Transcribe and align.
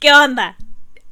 ¿Qué 0.00 0.12
onda? 0.12 0.56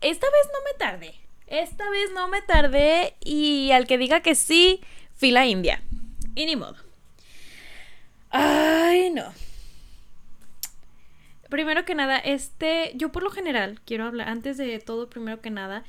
Esta 0.01 0.27
vez 0.27 0.51
no 0.53 0.59
me 0.65 0.79
tardé. 0.79 1.15
Esta 1.49 1.91
vez 1.91 2.11
no 2.15 2.29
me 2.29 2.41
tardé 2.43 3.17
y 3.21 3.73
al 3.73 3.87
que 3.87 3.99
diga 3.99 4.21
que 4.21 4.37
sí, 4.37 4.81
fila 5.17 5.45
india. 5.47 5.83
Y 6.37 6.47
ni 6.47 6.55
modo. 6.55 6.77
Ay, 8.31 9.11
no. 9.11 9.33
Primero 11.49 11.85
que 11.85 11.95
nada, 11.97 12.19
este, 12.19 12.93
yo 12.95 13.11
por 13.11 13.23
lo 13.23 13.31
general, 13.31 13.81
quiero 13.85 14.05
hablar, 14.05 14.29
antes 14.29 14.57
de 14.57 14.79
todo, 14.79 15.09
primero 15.09 15.41
que 15.41 15.51
nada, 15.51 15.85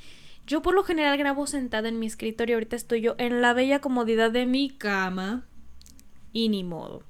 yo 0.46 0.62
por 0.62 0.74
lo 0.74 0.82
general 0.82 1.18
grabo 1.18 1.46
sentada 1.46 1.88
en 1.88 2.00
mi 2.00 2.06
escritorio. 2.06 2.56
Ahorita 2.56 2.74
estoy 2.74 3.00
yo 3.00 3.14
en 3.18 3.42
la 3.42 3.52
bella 3.52 3.80
comodidad 3.80 4.32
de 4.32 4.46
mi 4.46 4.70
cama. 4.70 5.44
Y 6.32 6.48
ni 6.48 6.64
modo. 6.64 7.04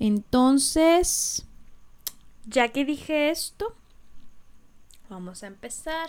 Entonces, 0.00 1.46
ya 2.46 2.68
que 2.68 2.84
dije 2.84 3.30
esto, 3.30 3.76
vamos 5.10 5.42
a 5.42 5.48
empezar. 5.48 6.08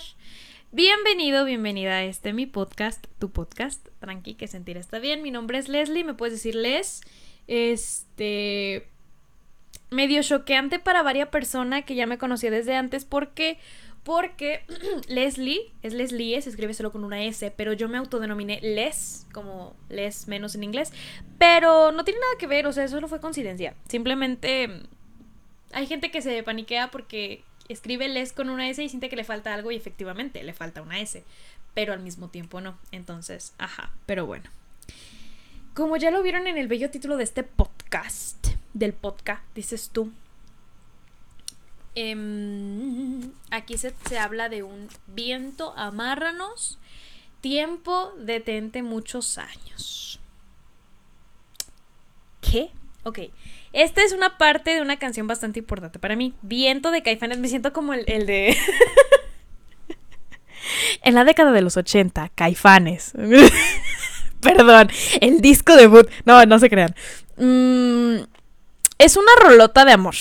Bienvenido, 0.71 1.43
bienvenida 1.43 1.93
a 1.97 2.03
este 2.03 2.33
mi 2.33 2.45
podcast, 2.45 3.05
tu 3.19 3.31
podcast. 3.31 3.85
Tranqui, 3.99 4.35
que 4.35 4.47
sentir 4.47 4.77
está 4.77 4.99
bien. 4.99 5.21
Mi 5.23 5.31
nombre 5.31 5.57
es 5.57 5.67
Leslie, 5.67 6.03
me 6.03 6.13
puedes 6.13 6.35
decir 6.35 6.55
Les. 6.55 7.01
Este. 7.47 8.87
Medio 9.89 10.21
choqueante 10.23 10.79
para 10.79 11.03
varias 11.03 11.27
personas 11.29 11.83
que 11.83 11.95
ya 11.95 12.07
me 12.07 12.17
conocía 12.17 12.51
desde 12.51 12.75
antes 12.75 13.03
porque. 13.03 13.57
Porque 14.03 14.63
Leslie, 15.09 15.73
es 15.83 15.93
Leslie, 15.93 16.41
se 16.41 16.49
escribe 16.49 16.73
solo 16.73 16.91
con 16.91 17.03
una 17.03 17.23
S, 17.23 17.51
pero 17.51 17.73
yo 17.73 17.89
me 17.89 17.97
autodenominé 17.97 18.59
Les, 18.61 19.27
como 19.33 19.75
Les 19.89 20.27
menos 20.27 20.55
en 20.55 20.63
inglés. 20.63 20.93
Pero 21.37 21.91
no 21.91 22.03
tiene 22.03 22.19
nada 22.19 22.33
que 22.39 22.47
ver, 22.47 22.65
o 22.65 22.71
sea, 22.71 22.85
eso 22.85 22.95
solo 22.95 23.07
fue 23.07 23.19
coincidencia. 23.19 23.75
Simplemente 23.87 24.69
hay 25.73 25.87
gente 25.87 26.11
que 26.11 26.21
se 26.21 26.41
paniquea 26.43 26.89
porque 26.89 27.43
escribe 27.71 28.09
Les 28.09 28.33
con 28.33 28.49
una 28.49 28.69
S 28.69 28.83
y 28.83 28.89
siente 28.89 29.09
que 29.09 29.15
le 29.15 29.23
falta 29.23 29.53
algo 29.53 29.71
y 29.71 29.75
efectivamente 29.75 30.43
le 30.43 30.53
falta 30.53 30.81
una 30.81 30.99
S, 30.99 31.23
pero 31.73 31.93
al 31.93 32.01
mismo 32.01 32.29
tiempo 32.29 32.61
no. 32.61 32.77
Entonces, 32.91 33.53
ajá, 33.57 33.91
pero 34.05 34.25
bueno. 34.25 34.49
Como 35.73 35.97
ya 35.97 36.11
lo 36.11 36.21
vieron 36.21 36.47
en 36.47 36.57
el 36.57 36.67
bello 36.67 36.91
título 36.91 37.17
de 37.17 37.23
este 37.23 37.43
podcast, 37.43 38.47
del 38.73 38.93
podcast, 38.93 39.43
dices 39.55 39.89
tú. 39.91 40.11
Em, 41.95 43.31
aquí 43.49 43.77
se, 43.77 43.93
se 44.07 44.19
habla 44.19 44.49
de 44.49 44.63
un 44.63 44.87
viento, 45.07 45.73
amárranos, 45.77 46.77
tiempo, 47.41 48.13
detente 48.17 48.83
muchos 48.83 49.37
años. 49.37 50.19
¿Qué? 52.41 52.71
Ok. 53.03 53.19
Esta 53.73 54.03
es 54.03 54.11
una 54.11 54.37
parte 54.37 54.73
de 54.73 54.81
una 54.81 54.97
canción 54.97 55.27
bastante 55.27 55.59
importante 55.59 55.99
para 55.99 56.15
mí. 56.15 56.33
Viento 56.41 56.91
de 56.91 57.03
Caifanes. 57.03 57.37
Me 57.37 57.47
siento 57.47 57.71
como 57.71 57.93
el, 57.93 58.03
el 58.07 58.25
de. 58.25 58.57
en 61.03 61.15
la 61.15 61.23
década 61.23 61.51
de 61.51 61.61
los 61.61 61.77
80, 61.77 62.31
Caifanes. 62.35 63.13
Perdón, 64.41 64.89
el 65.21 65.39
disco 65.39 65.75
debut. 65.75 66.09
No, 66.25 66.45
no 66.45 66.59
se 66.59 66.69
crean. 66.69 66.95
Mm, 67.37 68.23
es 68.97 69.15
una 69.15 69.31
rolota 69.41 69.85
de 69.85 69.93
amor. 69.93 70.15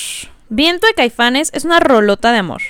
Viento 0.48 0.86
de 0.86 0.94
Caifanes 0.94 1.50
es 1.52 1.64
una 1.64 1.80
rolota 1.80 2.32
de 2.32 2.38
amor. 2.38 2.62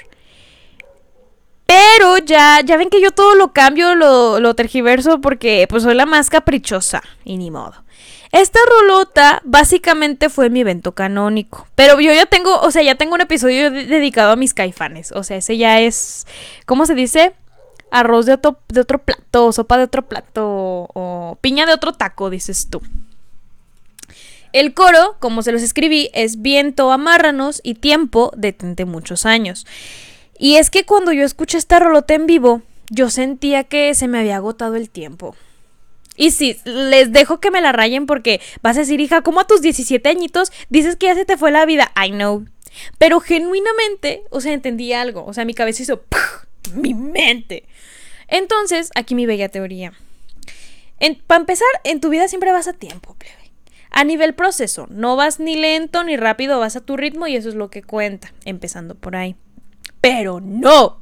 Pero 1.66 2.18
ya, 2.18 2.60
ya 2.64 2.76
ven 2.76 2.90
que 2.90 3.00
yo 3.00 3.10
todo 3.10 3.34
lo 3.34 3.52
cambio, 3.52 3.94
lo, 3.94 4.40
lo 4.40 4.54
tergiverso 4.54 5.20
porque 5.20 5.66
pues 5.68 5.82
soy 5.82 5.94
la 5.94 6.06
más 6.06 6.30
caprichosa. 6.30 7.02
Y 7.24 7.36
ni 7.36 7.50
modo. 7.50 7.84
Esta 8.32 8.60
rolota 8.68 9.42
básicamente 9.44 10.28
fue 10.28 10.50
mi 10.50 10.60
evento 10.60 10.92
canónico. 10.92 11.66
Pero 11.74 12.00
yo 12.00 12.12
ya 12.12 12.26
tengo, 12.26 12.60
o 12.60 12.70
sea, 12.70 12.82
ya 12.82 12.94
tengo 12.94 13.14
un 13.14 13.20
episodio 13.20 13.70
dedicado 13.70 14.32
a 14.32 14.36
mis 14.36 14.54
caifanes. 14.54 15.12
O 15.12 15.24
sea, 15.24 15.36
ese 15.36 15.56
ya 15.56 15.80
es, 15.80 16.26
¿cómo 16.64 16.86
se 16.86 16.94
dice? 16.94 17.34
Arroz 17.90 18.26
de 18.26 18.34
otro, 18.34 18.60
de 18.68 18.80
otro 18.80 18.98
plato, 18.98 19.52
sopa 19.52 19.78
de 19.78 19.84
otro 19.84 20.06
plato, 20.06 20.88
o 20.94 21.38
piña 21.40 21.66
de 21.66 21.72
otro 21.72 21.92
taco, 21.92 22.30
dices 22.30 22.68
tú. 22.70 22.80
El 24.52 24.74
coro, 24.74 25.16
como 25.18 25.42
se 25.42 25.52
los 25.52 25.62
escribí, 25.62 26.10
es 26.12 26.40
viento, 26.40 26.92
amárranos 26.92 27.60
y 27.64 27.74
tiempo, 27.74 28.32
detente 28.36 28.84
muchos 28.84 29.26
años. 29.26 29.66
Y 30.38 30.56
es 30.56 30.70
que 30.70 30.84
cuando 30.84 31.12
yo 31.12 31.24
escuché 31.24 31.58
esta 31.58 31.80
rolota 31.80 32.14
en 32.14 32.26
vivo, 32.26 32.62
yo 32.90 33.10
sentía 33.10 33.64
que 33.64 33.94
se 33.94 34.08
me 34.08 34.18
había 34.18 34.36
agotado 34.36 34.76
el 34.76 34.88
tiempo. 34.88 35.36
Y 36.20 36.32
sí, 36.32 36.58
les 36.66 37.12
dejo 37.12 37.40
que 37.40 37.50
me 37.50 37.62
la 37.62 37.72
rayen 37.72 38.04
porque 38.04 38.42
vas 38.60 38.76
a 38.76 38.80
decir, 38.80 39.00
hija, 39.00 39.22
¿cómo 39.22 39.40
a 39.40 39.46
tus 39.46 39.62
17 39.62 40.06
añitos 40.06 40.52
dices 40.68 40.96
que 40.96 41.06
ya 41.06 41.14
se 41.14 41.24
te 41.24 41.38
fue 41.38 41.50
la 41.50 41.64
vida? 41.64 41.92
I 41.96 42.10
know. 42.10 42.44
Pero 42.98 43.20
genuinamente, 43.20 44.24
o 44.28 44.42
sea, 44.42 44.52
entendí 44.52 44.92
algo. 44.92 45.24
O 45.24 45.32
sea, 45.32 45.46
mi 45.46 45.54
cabeza 45.54 45.82
hizo 45.82 46.04
mi 46.74 46.92
mente. 46.92 47.64
Entonces, 48.28 48.90
aquí 48.96 49.14
mi 49.14 49.24
bella 49.24 49.48
teoría. 49.48 49.94
Para 51.26 51.40
empezar, 51.40 51.68
en 51.84 52.00
tu 52.00 52.10
vida 52.10 52.28
siempre 52.28 52.52
vas 52.52 52.68
a 52.68 52.74
tiempo, 52.74 53.14
plebe. 53.14 53.50
A 53.90 54.04
nivel 54.04 54.34
proceso, 54.34 54.88
no 54.90 55.16
vas 55.16 55.40
ni 55.40 55.56
lento 55.56 56.04
ni 56.04 56.18
rápido, 56.18 56.60
vas 56.60 56.76
a 56.76 56.82
tu 56.82 56.98
ritmo 56.98 57.28
y 57.28 57.36
eso 57.36 57.48
es 57.48 57.54
lo 57.54 57.70
que 57.70 57.82
cuenta, 57.82 58.34
empezando 58.44 58.94
por 58.94 59.16
ahí. 59.16 59.36
Pero 60.02 60.40
no, 60.42 61.00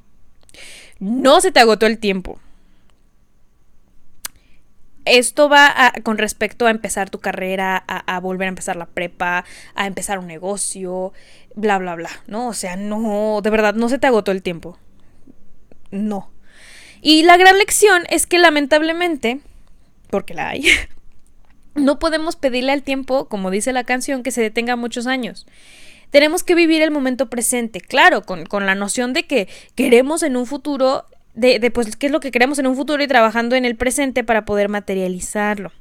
no 1.01 1.41
se 1.41 1.51
te 1.51 1.59
agotó 1.59 1.87
el 1.87 1.99
tiempo 1.99 2.39
esto 5.11 5.49
va 5.49 5.93
con 6.03 6.19
respecto 6.19 6.67
a 6.67 6.71
empezar 6.71 7.11
tu 7.11 7.21
carrera, 7.21 7.77
a, 7.87 8.21
volver 8.21 8.47
a 8.47 8.49
empezar 8.51 8.77
la 8.77 8.87
prepa, 8.87 9.45
a 9.75 9.87
empezar 9.87 10.19
un 10.19 10.27
negocio, 10.27 11.13
bla, 11.55 11.79
bla, 11.79 11.95
bla, 11.95 12.11
¿no? 12.27 12.49
O 12.49 12.55
sea, 12.55 12.77
no, 12.77 13.41
de 13.43 13.51
verdad, 13.51 13.75
no 13.75 13.89
se 13.89 13.99
te 13.99 14.07
agotó 14.07 14.31
el 14.33 14.43
tiempo. 14.43 14.79
No. 15.91 16.31
Y 17.01 17.23
la 17.23 17.37
gran 17.37 17.59
lección 17.59 18.05
es 18.11 18.27
que 18.27 18.39
lamentablemente, 18.39 19.41
porque 20.11 20.35
la 20.35 20.51
hay, 20.51 20.65
no 21.75 21.99
podemos 21.99 22.37
pedirle 22.37 22.73
al 22.73 22.83
tiempo, 22.83 23.29
como 23.29 23.51
dice 23.51 23.73
la 23.73 23.85
canción, 23.85 24.23
que 24.23 24.31
se 24.31 24.43
detenga 24.43 24.77
muchos 24.77 25.07
años. 25.07 25.47
Tenemos 26.11 26.43
que 26.43 26.55
vivir 26.55 26.81
el 26.83 26.91
momento 26.91 27.29
presente, 27.29 27.81
claro, 27.81 28.23
con, 28.23 28.47
con 28.47 28.65
la 28.67 28.75
noción 28.75 29.13
de 29.13 29.27
que 29.27 29.49
queremos 29.75 30.23
en 30.23 30.37
un 30.37 30.47
futuro 30.47 31.05
de, 31.39 31.71
pues, 31.71 31.97
qué 31.97 32.07
es 32.07 32.13
lo 32.13 32.21
que 32.21 32.31
queremos 32.31 32.59
en 32.59 32.67
un 32.67 32.77
futuro 32.77 33.03
y 33.03 33.07
trabajando 33.07 33.55
en 33.55 33.65
el 33.65 33.77
presente 33.77 34.25
para 34.25 34.45
poder 34.45 34.69
materializarlo. 34.69 35.73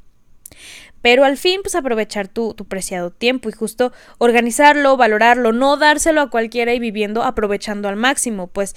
Pero 1.01 1.25
al 1.25 1.37
fin, 1.37 1.61
pues 1.61 1.75
aprovechar 1.75 2.27
tu, 2.27 2.53
tu, 2.53 2.65
preciado 2.65 3.11
tiempo 3.11 3.49
y 3.49 3.51
justo 3.51 3.91
organizarlo, 4.17 4.97
valorarlo, 4.97 5.51
no 5.53 5.77
dárselo 5.77 6.21
a 6.21 6.29
cualquiera 6.29 6.73
y 6.73 6.79
viviendo 6.79 7.23
aprovechando 7.23 7.87
al 7.89 7.95
máximo, 7.95 8.47
pues 8.47 8.75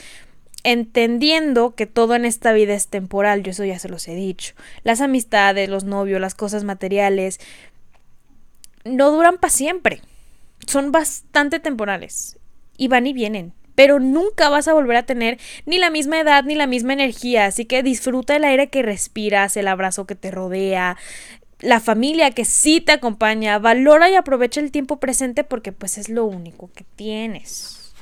entendiendo 0.62 1.74
que 1.74 1.86
todo 1.86 2.14
en 2.14 2.24
esta 2.24 2.52
vida 2.52 2.74
es 2.74 2.88
temporal, 2.88 3.42
yo 3.42 3.50
eso 3.50 3.64
ya 3.64 3.78
se 3.78 3.88
los 3.88 4.06
he 4.08 4.14
dicho. 4.14 4.54
Las 4.82 5.00
amistades, 5.00 5.68
los 5.68 5.84
novios, 5.84 6.20
las 6.20 6.34
cosas 6.34 6.64
materiales, 6.64 7.40
no 8.84 9.10
duran 9.10 9.38
para 9.38 9.52
siempre. 9.52 10.00
Son 10.66 10.92
bastante 10.92 11.58
temporales 11.58 12.38
y 12.76 12.88
van 12.88 13.06
y 13.06 13.12
vienen 13.12 13.54
pero 13.80 13.98
nunca 13.98 14.50
vas 14.50 14.68
a 14.68 14.74
volver 14.74 14.98
a 14.98 15.04
tener 15.04 15.38
ni 15.64 15.78
la 15.78 15.88
misma 15.88 16.20
edad 16.20 16.44
ni 16.44 16.54
la 16.54 16.66
misma 16.66 16.92
energía, 16.92 17.46
así 17.46 17.64
que 17.64 17.82
disfruta 17.82 18.36
el 18.36 18.44
aire 18.44 18.68
que 18.68 18.82
respiras, 18.82 19.56
el 19.56 19.66
abrazo 19.66 20.06
que 20.06 20.14
te 20.14 20.30
rodea, 20.30 20.98
la 21.60 21.80
familia 21.80 22.32
que 22.32 22.44
sí 22.44 22.82
te 22.82 22.92
acompaña, 22.92 23.58
valora 23.58 24.10
y 24.10 24.16
aprovecha 24.16 24.60
el 24.60 24.70
tiempo 24.70 25.00
presente 25.00 25.44
porque 25.44 25.72
pues 25.72 25.96
es 25.96 26.10
lo 26.10 26.26
único 26.26 26.70
que 26.74 26.84
tienes. 26.94 27.94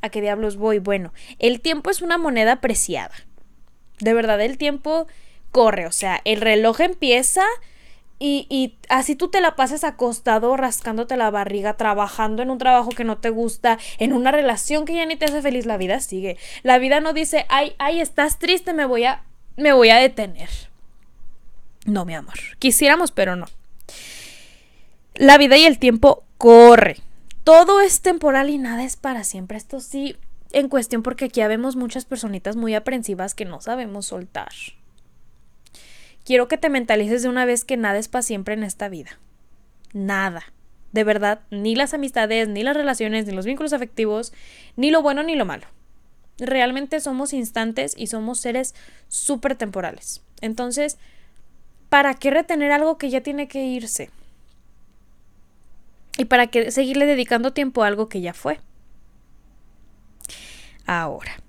¿A 0.00 0.08
qué 0.08 0.22
diablos 0.22 0.56
voy? 0.56 0.78
Bueno, 0.78 1.12
el 1.38 1.60
tiempo 1.60 1.90
es 1.90 2.00
una 2.00 2.16
moneda 2.16 2.62
preciada. 2.62 3.12
De 4.00 4.14
verdad, 4.14 4.40
el 4.40 4.56
tiempo 4.56 5.08
corre, 5.50 5.84
o 5.84 5.92
sea, 5.92 6.22
el 6.24 6.40
reloj 6.40 6.80
empieza 6.80 7.44
y, 8.20 8.74
así 8.88 9.14
tú 9.14 9.28
te 9.28 9.40
la 9.40 9.54
pasas 9.54 9.84
acostado, 9.84 10.56
rascándote 10.56 11.16
la 11.16 11.30
barriga, 11.30 11.76
trabajando 11.76 12.42
en 12.42 12.50
un 12.50 12.58
trabajo 12.58 12.90
que 12.90 13.04
no 13.04 13.18
te 13.18 13.30
gusta, 13.30 13.78
en 13.98 14.12
una 14.12 14.32
relación 14.32 14.84
que 14.84 14.94
ya 14.94 15.06
ni 15.06 15.16
te 15.16 15.26
hace 15.26 15.40
feliz, 15.40 15.66
la 15.66 15.76
vida 15.76 16.00
sigue. 16.00 16.36
La 16.64 16.78
vida 16.78 17.00
no 17.00 17.12
dice, 17.12 17.46
ay, 17.48 17.74
ay, 17.78 18.00
estás 18.00 18.38
triste, 18.38 18.72
me 18.72 18.86
voy 18.86 19.04
a, 19.04 19.22
me 19.56 19.72
voy 19.72 19.90
a 19.90 19.98
detener. 19.98 20.48
No, 21.86 22.04
mi 22.04 22.14
amor. 22.14 22.34
Quisiéramos, 22.58 23.12
pero 23.12 23.36
no. 23.36 23.46
La 25.14 25.38
vida 25.38 25.56
y 25.56 25.64
el 25.64 25.78
tiempo 25.78 26.24
corre. 26.38 26.96
Todo 27.44 27.80
es 27.80 28.02
temporal 28.02 28.50
y 28.50 28.58
nada 28.58 28.84
es 28.84 28.96
para 28.96 29.22
siempre. 29.22 29.56
Esto 29.56 29.80
sí, 29.80 30.16
en 30.52 30.68
cuestión, 30.68 31.02
porque 31.02 31.26
aquí 31.26 31.40
vemos 31.42 31.76
muchas 31.76 32.04
personitas 32.04 32.56
muy 32.56 32.74
aprensivas 32.74 33.34
que 33.34 33.44
no 33.44 33.60
sabemos 33.60 34.06
soltar 34.06 34.50
quiero 36.28 36.46
que 36.46 36.58
te 36.58 36.68
mentalices 36.68 37.22
de 37.22 37.30
una 37.30 37.46
vez 37.46 37.64
que 37.64 37.78
nada 37.78 37.96
es 37.96 38.08
para 38.08 38.20
siempre 38.20 38.52
en 38.52 38.62
esta 38.62 38.90
vida. 38.90 39.18
Nada. 39.94 40.42
De 40.92 41.02
verdad, 41.02 41.40
ni 41.50 41.74
las 41.74 41.94
amistades, 41.94 42.48
ni 42.48 42.62
las 42.62 42.76
relaciones, 42.76 43.24
ni 43.24 43.32
los 43.32 43.46
vínculos 43.46 43.72
afectivos, 43.72 44.34
ni 44.76 44.90
lo 44.90 45.00
bueno 45.00 45.22
ni 45.22 45.36
lo 45.36 45.46
malo. 45.46 45.66
Realmente 46.36 47.00
somos 47.00 47.32
instantes 47.32 47.94
y 47.96 48.08
somos 48.08 48.40
seres 48.40 48.74
súper 49.08 49.56
temporales. 49.56 50.20
Entonces, 50.42 50.98
¿para 51.88 52.12
qué 52.12 52.30
retener 52.30 52.72
algo 52.72 52.98
que 52.98 53.08
ya 53.08 53.22
tiene 53.22 53.48
que 53.48 53.64
irse? 53.64 54.10
¿Y 56.18 56.26
para 56.26 56.48
qué 56.48 56.70
seguirle 56.70 57.06
dedicando 57.06 57.54
tiempo 57.54 57.82
a 57.82 57.86
algo 57.86 58.10
que 58.10 58.20
ya 58.20 58.34
fue? 58.34 58.60
Ahora, 60.84 61.40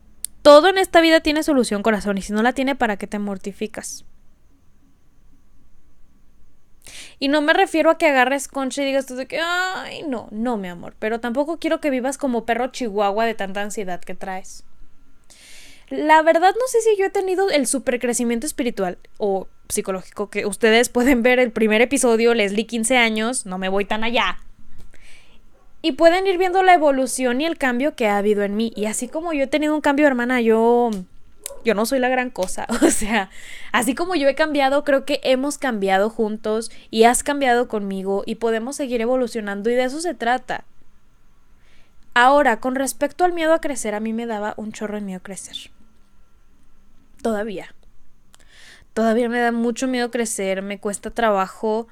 Todo 0.41 0.69
en 0.69 0.77
esta 0.77 1.01
vida 1.01 1.19
tiene 1.19 1.43
solución, 1.43 1.83
corazón, 1.83 2.17
y 2.17 2.21
si 2.21 2.31
no 2.31 2.41
la 2.41 2.53
tiene, 2.53 2.73
¿para 2.73 2.95
qué 2.95 3.07
te 3.07 3.19
mortificas? 3.19 4.05
Y 7.19 7.27
no 7.27 7.41
me 7.41 7.53
refiero 7.53 7.89
a 7.89 7.97
que 7.97 8.07
agarres 8.07 8.47
concha 8.47 8.81
y 8.81 8.85
digas 8.85 9.05
tú 9.05 9.15
de 9.15 9.27
que, 9.27 9.39
ay, 9.39 10.03
no, 10.03 10.29
no, 10.31 10.55
mi 10.57 10.69
amor. 10.69 10.95
Pero 10.99 11.19
tampoco 11.19 11.59
quiero 11.59 11.81
que 11.81 11.89
vivas 11.89 12.17
como 12.17 12.45
perro 12.45 12.67
chihuahua 12.67 13.25
de 13.25 13.35
tanta 13.35 13.61
ansiedad 13.61 13.99
que 13.99 14.15
traes. 14.15 14.63
La 15.89 16.21
verdad 16.21 16.53
no 16.53 16.67
sé 16.67 16.81
si 16.81 16.95
yo 16.97 17.05
he 17.05 17.09
tenido 17.09 17.49
el 17.49 17.67
supercrecimiento 17.67 18.45
espiritual 18.45 18.99
o 19.17 19.47
psicológico 19.67 20.29
que 20.29 20.45
ustedes 20.45 20.89
pueden 20.89 21.23
ver 21.23 21.39
el 21.39 21.51
primer 21.51 21.81
episodio, 21.81 22.33
Leslie 22.33 22.67
15 22.67 22.97
años, 22.97 23.45
no 23.45 23.57
me 23.57 23.69
voy 23.69 23.85
tan 23.85 24.03
allá. 24.03 24.39
Y 25.81 25.93
pueden 25.93 26.27
ir 26.27 26.37
viendo 26.37 26.61
la 26.61 26.73
evolución 26.73 27.41
y 27.41 27.45
el 27.45 27.57
cambio 27.57 27.95
que 27.95 28.07
ha 28.07 28.17
habido 28.17 28.43
en 28.43 28.55
mí. 28.55 28.71
Y 28.75 28.85
así 28.85 29.07
como 29.07 29.33
yo 29.33 29.43
he 29.43 29.47
tenido 29.47 29.73
un 29.73 29.81
cambio, 29.81 30.07
hermana, 30.07 30.41
yo 30.41 30.91
yo 31.63 31.73
no 31.73 31.85
soy 31.85 31.99
la 31.99 32.09
gran 32.09 32.29
cosa. 32.29 32.67
O 32.81 32.91
sea, 32.91 33.29
así 33.71 33.95
como 33.95 34.15
yo 34.15 34.27
he 34.27 34.35
cambiado, 34.35 34.83
creo 34.83 35.05
que 35.05 35.19
hemos 35.23 35.57
cambiado 35.57 36.09
juntos 36.09 36.71
y 36.89 37.03
has 37.03 37.23
cambiado 37.23 37.67
conmigo 37.67 38.23
y 38.25 38.35
podemos 38.35 38.75
seguir 38.75 39.01
evolucionando 39.01 39.69
y 39.69 39.75
de 39.75 39.83
eso 39.83 40.01
se 40.01 40.13
trata. 40.13 40.65
Ahora, 42.13 42.59
con 42.59 42.75
respecto 42.75 43.23
al 43.23 43.33
miedo 43.33 43.53
a 43.53 43.61
crecer, 43.61 43.95
a 43.95 43.99
mí 43.99 44.13
me 44.13 44.25
daba 44.25 44.53
un 44.57 44.71
chorro 44.71 44.95
de 44.95 45.01
miedo 45.01 45.21
crecer. 45.21 45.71
Todavía. 47.21 47.73
Todavía 48.93 49.29
me 49.29 49.39
da 49.39 49.51
mucho 49.51 49.87
miedo 49.87 50.11
crecer, 50.11 50.61
me 50.61 50.79
cuesta 50.79 51.11
trabajo 51.11 51.87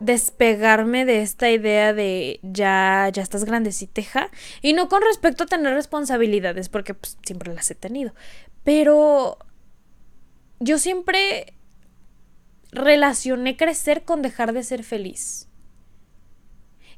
despegarme 0.00 1.04
de 1.04 1.22
esta 1.22 1.50
idea 1.50 1.92
de 1.92 2.40
ya, 2.42 3.10
ya 3.12 3.22
estás 3.22 3.44
grandeciteja. 3.44 4.30
Y 4.62 4.72
no 4.72 4.88
con 4.88 5.02
respecto 5.02 5.44
a 5.44 5.46
tener 5.46 5.74
responsabilidades, 5.74 6.68
porque 6.68 6.94
pues, 6.94 7.18
siempre 7.24 7.54
las 7.54 7.70
he 7.70 7.74
tenido. 7.74 8.14
Pero 8.64 9.38
yo 10.60 10.78
siempre 10.78 11.54
relacioné 12.70 13.56
crecer 13.56 14.04
con 14.04 14.22
dejar 14.22 14.52
de 14.52 14.62
ser 14.62 14.84
feliz. 14.84 15.48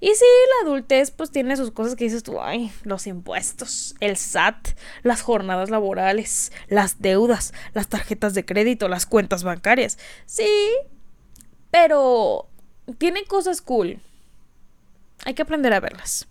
Y 0.03 0.09
sí, 0.15 0.25
la 0.63 0.69
adultez 0.69 1.11
pues 1.11 1.31
tiene 1.31 1.59
sus 1.59 1.73
cosas 1.73 1.95
que 1.95 2.05
dices 2.05 2.23
tú, 2.23 2.41
ay, 2.41 2.73
los 2.85 3.07
impuestos, 3.07 3.95
el 4.01 4.17
SAT, 4.17 4.69
las 5.03 5.21
jornadas 5.21 5.69
laborales, 5.69 6.53
las 6.69 7.03
deudas, 7.03 7.53
las 7.75 7.89
tarjetas 7.89 8.33
de 8.33 8.47
crédito, 8.47 8.89
las 8.89 9.05
cuentas 9.05 9.45
bancarias. 9.45 9.99
Sí, 10.25 10.49
pero 11.71 12.50
tienen 12.99 13.25
cosas 13.25 13.61
cool. 13.63 14.01
Hay 15.25 15.35
que 15.35 15.43
aprender 15.43 15.73
a 15.73 15.81
verlas. 15.81 16.27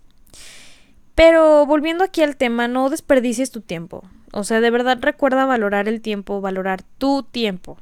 Pero 1.14 1.66
volviendo 1.66 2.04
aquí 2.04 2.22
al 2.22 2.36
tema, 2.36 2.66
no 2.68 2.88
desperdicies 2.88 3.50
tu 3.50 3.60
tiempo. 3.60 4.08
O 4.32 4.44
sea, 4.44 4.60
de 4.60 4.70
verdad 4.70 4.98
recuerda 5.00 5.44
valorar 5.44 5.88
el 5.88 6.00
tiempo, 6.00 6.40
valorar 6.40 6.82
tu 6.98 7.22
tiempo. 7.22 7.78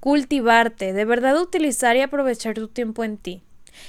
Cultivarte, 0.00 0.92
de 0.92 1.04
verdad 1.04 1.40
utilizar 1.40 1.96
y 1.96 2.00
aprovechar 2.00 2.54
tu 2.54 2.68
tiempo 2.68 3.04
en 3.04 3.18
ti. 3.18 3.42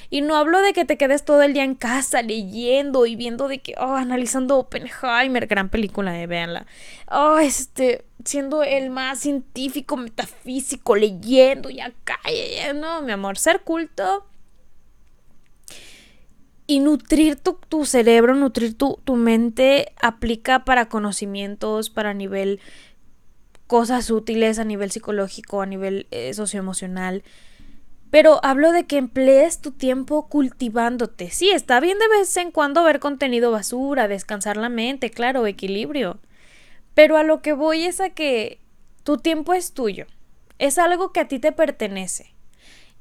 Y 0.10 0.22
no 0.22 0.36
hablo 0.36 0.62
de 0.62 0.74
que 0.74 0.86
te 0.86 0.98
quedes 0.98 1.24
todo 1.24 1.42
el 1.42 1.54
día 1.54 1.63
en 1.63 1.75
casa 1.75 2.22
leyendo 2.22 3.06
y 3.06 3.16
viendo 3.16 3.48
de 3.48 3.60
que, 3.60 3.75
oh, 3.78 3.95
analizando 3.95 4.57
Oppenheimer, 4.57 5.48
gran 5.48 5.69
película, 5.69 6.19
eh, 6.22 6.28
véanla. 6.28 6.66
Oh, 7.10 7.38
este, 7.38 8.06
siendo 8.25 8.63
el 8.63 8.89
más 8.89 9.19
científico, 9.19 9.98
metafísico, 9.98 10.95
leyendo 10.95 11.69
y 11.69 11.80
acá, 11.80 12.19
no, 12.75 13.01
mi 13.01 13.12
amor, 13.12 13.38
ser 13.38 13.62
culto 13.62 14.25
y 16.72 16.80
nutrir 16.80 17.36
tu, 17.36 17.86
cerebro, 17.86 18.34
nutrir 18.34 18.77
tu, 18.77 18.98
tu, 19.04 19.18
mente, 19.18 19.92
aplica 20.01 20.63
para 20.63 20.88
conocimientos, 20.88 21.89
para 21.89 22.13
nivel 22.13 22.62
cosas 23.68 24.10
útiles, 24.10 24.57
a 24.57 24.63
nivel 24.63 24.89
psicológico, 24.89 25.62
a 25.62 25.66
nivel 25.66 26.07
eh, 26.12 26.34
socioemocional. 26.34 27.24
Pero 28.12 28.42
hablo 28.44 28.74
de 28.74 28.86
que 28.86 28.98
emplees 28.98 29.62
tu 29.62 29.72
tiempo 29.72 30.28
cultivándote. 30.28 31.31
Sí, 31.31 31.50
está 31.50 31.80
bien 31.80 31.98
de 31.98 32.10
vez 32.10 32.36
en 32.38 32.52
cuando 32.52 32.84
ver 32.84 33.00
contenido 33.00 33.52
basura, 33.52 34.10
descansar 34.10 34.58
la 34.58 34.69
mente, 34.69 35.10
claro, 35.10 35.48
equilibrio. 35.48 36.19
Pero 36.94 37.16
a 37.16 37.24
lo 37.24 37.42
que 37.42 37.54
voy 37.54 37.86
es 37.86 38.02
a 38.02 38.10
que 38.10 38.60
tu 39.04 39.18
tiempo 39.18 39.54
es 39.54 39.72
tuyo. 39.74 40.08
Es 40.60 40.78
algo 40.78 41.13
que 41.13 41.22
a 41.22 41.28
ti 41.30 41.40
te 41.40 41.54
pertenece. 41.54 42.34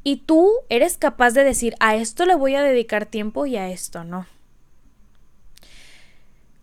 Y 0.05 0.19
tú 0.19 0.49
eres 0.69 0.97
capaz 0.97 1.33
de 1.33 1.45
decir, 1.45 1.75
a 1.81 1.97
esto 1.97 2.25
le 2.25 2.37
voy 2.37 2.55
a 2.55 2.63
dedicar 2.63 3.05
tiempo 3.05 3.47
y 3.47 3.57
a 3.57 3.69
esto 3.69 4.05
no. 4.05 4.27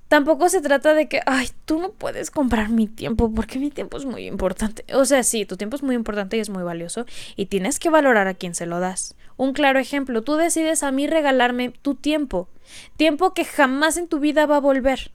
Tampoco 0.07 0.48
se 0.48 0.62
trata 0.62 0.94
de 0.94 1.09
que, 1.09 1.21
ay, 1.25 1.50
tú 1.65 1.81
no 1.81 1.92
puedes 1.92 2.31
comprar 2.31 2.69
mi 2.69 2.88
tiempo 2.88 3.30
porque 3.33 3.59
mi 3.59 3.71
tiempo 3.71 3.98
es 3.98 4.06
muy 4.06 4.25
importante. 4.25 4.86
O 4.94 5.04
sea, 5.04 5.24
sí, 5.24 5.45
tu 5.45 5.57
tiempo 5.57 5.75
es 5.75 5.83
muy 5.83 5.95
importante 5.95 6.38
y 6.38 6.39
es 6.39 6.50
muy 6.50 6.63
valioso 6.63 7.06
y 7.36 7.48
tienes 7.48 7.77
que 7.77 7.89
valorar 7.89 8.27
a 8.27 8.33
quien 8.33 8.56
se 8.56 8.65
lo 8.65 8.80
das. 8.80 9.15
Un 9.36 9.54
claro 9.54 9.80
ejemplo, 9.80 10.21
tú 10.21 10.36
decides 10.36 10.83
a 10.83 10.92
mí 10.92 11.07
regalarme 11.07 11.69
tu 11.69 11.95
tiempo, 11.95 12.48
tiempo 12.95 13.33
que 13.33 13.44
jamás 13.44 13.98
en 13.98 14.07
tu 14.07 14.19
vida 14.19 14.45
va 14.45 14.57
a 14.57 14.62
volver. 14.62 15.12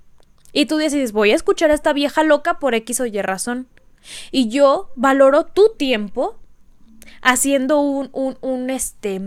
Y 0.52 0.66
tú 0.66 0.76
decides, 0.76 1.12
voy 1.12 1.30
a 1.30 1.36
escuchar 1.36 1.70
a 1.70 1.74
esta 1.74 1.94
vieja 1.94 2.22
loca 2.22 2.58
por 2.58 2.74
X 2.74 3.00
o 3.00 3.06
Y 3.06 3.22
razón. 3.22 3.68
Y 4.30 4.48
yo 4.48 4.90
valoro 4.94 5.44
tu 5.46 5.70
tiempo 5.78 6.36
haciendo 7.22 7.80
un, 7.80 8.10
un, 8.12 8.36
un 8.42 8.68
este 8.68 9.20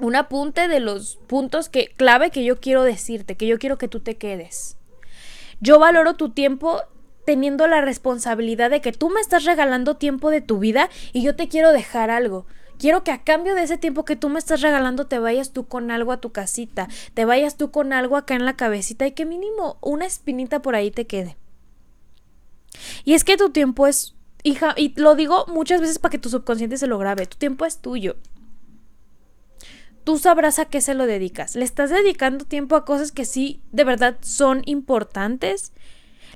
un 0.00 0.16
apunte 0.16 0.68
de 0.68 0.80
los 0.80 1.16
puntos 1.26 1.68
que 1.68 1.88
clave 1.96 2.30
que 2.30 2.44
yo 2.44 2.60
quiero 2.60 2.82
decirte, 2.82 3.36
que 3.36 3.46
yo 3.46 3.58
quiero 3.58 3.78
que 3.78 3.88
tú 3.88 4.00
te 4.00 4.16
quedes. 4.16 4.76
Yo 5.60 5.78
valoro 5.78 6.14
tu 6.14 6.30
tiempo 6.30 6.82
teniendo 7.26 7.66
la 7.66 7.80
responsabilidad 7.80 8.70
de 8.70 8.80
que 8.80 8.92
tú 8.92 9.10
me 9.10 9.20
estás 9.20 9.44
regalando 9.44 9.96
tiempo 9.96 10.30
de 10.30 10.40
tu 10.40 10.58
vida 10.58 10.88
y 11.12 11.22
yo 11.22 11.36
te 11.36 11.48
quiero 11.48 11.72
dejar 11.72 12.10
algo. 12.10 12.46
Quiero 12.78 13.04
que 13.04 13.10
a 13.10 13.22
cambio 13.22 13.54
de 13.54 13.62
ese 13.62 13.76
tiempo 13.76 14.06
que 14.06 14.16
tú 14.16 14.30
me 14.30 14.38
estás 14.38 14.62
regalando 14.62 15.06
te 15.06 15.18
vayas 15.18 15.52
tú 15.52 15.68
con 15.68 15.90
algo 15.90 16.12
a 16.12 16.20
tu 16.20 16.32
casita, 16.32 16.88
te 17.12 17.26
vayas 17.26 17.56
tú 17.56 17.70
con 17.70 17.92
algo 17.92 18.16
acá 18.16 18.34
en 18.34 18.46
la 18.46 18.56
cabecita 18.56 19.06
y 19.06 19.12
que 19.12 19.26
mínimo 19.26 19.76
una 19.82 20.06
espinita 20.06 20.62
por 20.62 20.74
ahí 20.74 20.90
te 20.90 21.06
quede. 21.06 21.36
Y 23.04 23.12
es 23.12 23.22
que 23.22 23.36
tu 23.36 23.50
tiempo 23.50 23.86
es, 23.86 24.14
hija, 24.44 24.74
y 24.78 24.98
lo 24.98 25.14
digo 25.14 25.44
muchas 25.46 25.82
veces 25.82 25.98
para 25.98 26.12
que 26.12 26.18
tu 26.18 26.30
subconsciente 26.30 26.78
se 26.78 26.86
lo 26.86 26.96
grabe, 26.96 27.26
tu 27.26 27.36
tiempo 27.36 27.66
es 27.66 27.78
tuyo 27.78 28.16
tú 30.10 30.18
sabrás 30.18 30.58
a 30.58 30.64
qué 30.64 30.80
se 30.80 30.94
lo 30.94 31.06
dedicas. 31.06 31.54
¿Le 31.54 31.64
estás 31.64 31.88
dedicando 31.88 32.44
tiempo 32.44 32.74
a 32.74 32.84
cosas 32.84 33.12
que 33.12 33.24
sí 33.24 33.60
de 33.70 33.84
verdad 33.84 34.16
son 34.22 34.62
importantes? 34.66 35.72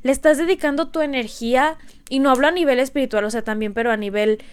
¿Le 0.04 0.12
estás 0.12 0.38
dedicando 0.38 0.90
tu 0.90 1.00
energía? 1.00 1.76
Y 2.08 2.20
no 2.20 2.30
hablo 2.30 2.46
a 2.46 2.52
nivel 2.52 2.78
espiritual, 2.78 3.25
o 3.25 3.30
sea, 3.30 3.42
también, 3.42 3.75
pero 3.75 3.90
a 3.90 3.96
nivel... 3.96 4.44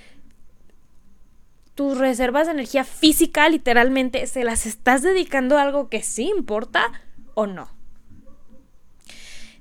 Tus 1.75 1.99
reservas 1.99 2.47
de 2.47 2.53
energía 2.53 2.83
física, 2.83 3.47
literalmente, 3.47 4.25
¿se 4.25 4.43
las 4.43 4.65
estás 4.65 5.03
dedicando 5.03 5.59
a 5.59 5.61
algo 5.61 5.87
que 5.87 6.01
sí 6.01 6.31
importa 6.35 6.91
o 7.35 7.45
no? 7.45 7.69